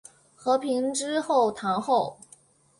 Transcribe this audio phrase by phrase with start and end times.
[0.35, 2.17] 和平之后堂后。